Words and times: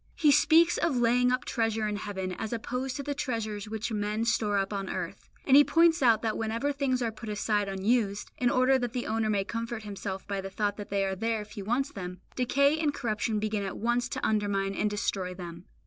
He 0.15 0.31
speaks 0.31 0.79
of 0.79 0.97
laying 0.97 1.31
up 1.31 1.45
treasure 1.45 1.87
in 1.87 1.97
heaven 1.97 2.31
as 2.31 2.51
opposed 2.51 2.95
to 2.95 3.03
the 3.03 3.13
treasures 3.13 3.69
which 3.69 3.91
men 3.91 4.25
store 4.25 4.57
up 4.57 4.73
on 4.73 4.89
earth; 4.89 5.29
and 5.45 5.55
He 5.55 5.63
points 5.63 6.01
out 6.01 6.23
that 6.23 6.35
whenever 6.39 6.71
things 6.71 7.03
are 7.03 7.11
put 7.11 7.29
aside 7.29 7.69
unused, 7.69 8.31
in 8.39 8.49
order 8.49 8.79
that 8.79 8.93
the 8.93 9.05
owner 9.05 9.29
may 9.29 9.43
comfort 9.43 9.83
himself 9.83 10.27
by 10.27 10.41
the 10.41 10.49
thought 10.49 10.75
that 10.77 10.89
they 10.89 11.05
are 11.05 11.15
there 11.15 11.41
if 11.43 11.51
he 11.51 11.61
wants 11.61 11.91
them, 11.91 12.19
decay 12.35 12.79
and 12.79 12.95
corruption 12.95 13.37
begin 13.37 13.61
at 13.61 13.77
once 13.77 14.09
to 14.09 14.25
undermine 14.27 14.73
and 14.73 14.89
destroy 14.89 15.35
them. 15.35 15.65